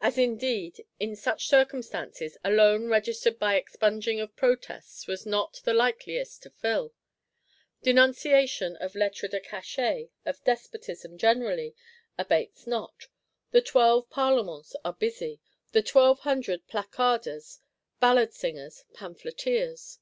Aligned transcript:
As 0.00 0.18
indeed, 0.18 0.84
in 0.98 1.14
such 1.14 1.46
circumstances, 1.46 2.36
a 2.44 2.50
Loan 2.50 2.88
registered 2.88 3.38
by 3.38 3.54
expunging 3.54 4.18
of 4.18 4.34
Protests 4.34 5.06
was 5.06 5.24
not 5.24 5.60
the 5.62 5.72
likeliest 5.72 6.42
to 6.42 6.50
fill. 6.50 6.92
Denunciation 7.84 8.74
of 8.78 8.96
Lettres 8.96 9.30
de 9.30 9.38
Cachet, 9.38 10.10
of 10.26 10.42
Despotism 10.42 11.16
generally, 11.16 11.76
abates 12.18 12.66
not: 12.66 13.06
the 13.52 13.62
Twelve 13.62 14.10
Parlements 14.10 14.74
are 14.84 14.94
busy; 14.94 15.38
the 15.70 15.80
Twelve 15.84 16.18
hundred 16.26 16.66
Placarders, 16.66 17.60
Balladsingers, 18.02 18.82
Pamphleteers. 18.94 20.00